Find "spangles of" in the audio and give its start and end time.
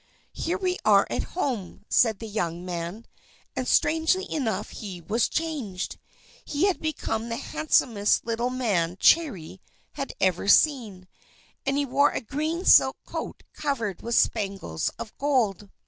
14.15-15.15